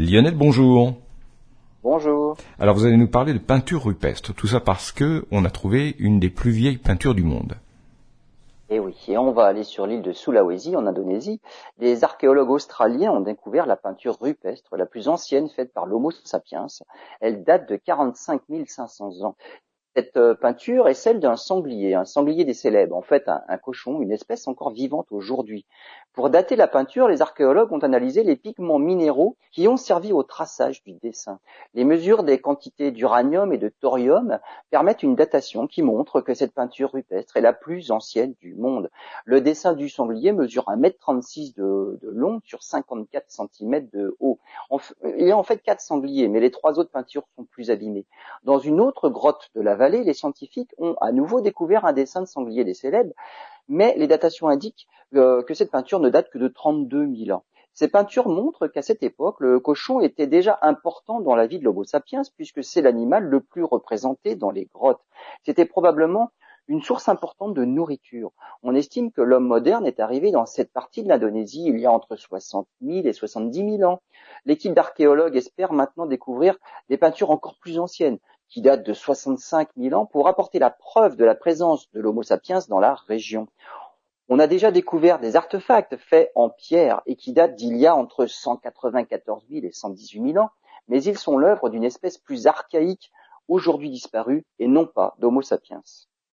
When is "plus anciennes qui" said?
77.58-78.62